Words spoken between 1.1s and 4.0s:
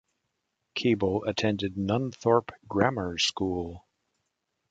attended Nunthorpe Grammar School.